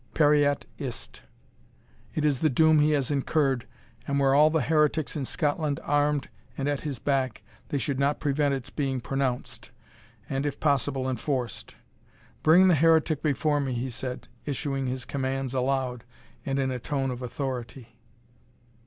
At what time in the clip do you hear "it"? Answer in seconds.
2.15-2.25